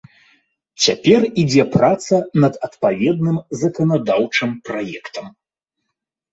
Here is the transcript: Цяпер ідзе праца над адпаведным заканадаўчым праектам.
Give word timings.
Цяпер 0.85 1.21
ідзе 1.41 1.65
праца 1.75 2.15
над 2.45 2.53
адпаведным 2.69 3.37
заканадаўчым 3.61 4.59
праектам. 4.69 5.33